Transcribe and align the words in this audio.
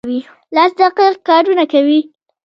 لاس 0.55 0.71
دقیق 0.81 1.15
کارونه 1.27 1.63
کوي. 1.71 1.99